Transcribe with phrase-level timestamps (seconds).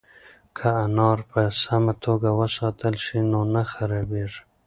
[0.55, 4.41] که انار په سمه توګه وساتل شي نو نه خرابیږي.